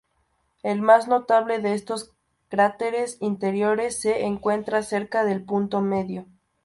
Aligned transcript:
El 0.63 0.81
más 0.81 1.07
notable 1.07 1.59
de 1.59 1.75
estos 1.75 2.09
cráteres 2.49 3.17
interiores 3.19 4.01
se 4.01 4.23
encuentra 4.25 4.81
cerca 4.81 5.23
del 5.25 5.43
punto 5.43 5.79
medio. 5.81 6.25